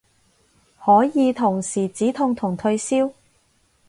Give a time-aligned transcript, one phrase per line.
[0.83, 3.13] 可以同時止痛同退燒